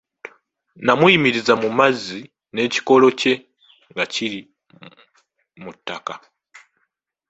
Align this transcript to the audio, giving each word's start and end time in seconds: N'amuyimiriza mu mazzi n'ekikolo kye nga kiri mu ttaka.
N'amuyimiriza 0.85 1.53
mu 1.61 1.69
mazzi 1.77 2.19
n'ekikolo 2.53 3.07
kye 3.19 3.33
nga 3.91 4.03
kiri 4.13 4.41
mu 5.61 5.71
ttaka. 5.77 6.13